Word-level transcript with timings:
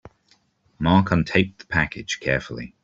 Mark 0.79 1.11
untaped 1.11 1.59
the 1.59 1.65
package 1.67 2.19
carefully. 2.19 2.73